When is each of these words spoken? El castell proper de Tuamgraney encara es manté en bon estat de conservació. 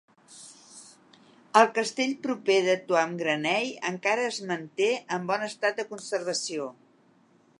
El 1.59 1.67
castell 1.75 2.13
proper 2.23 2.55
de 2.69 2.75
Tuamgraney 2.87 3.69
encara 3.91 4.25
es 4.31 4.41
manté 4.53 4.89
en 5.19 5.31
bon 5.33 5.47
estat 5.51 5.81
de 5.83 5.89
conservació. 5.95 6.69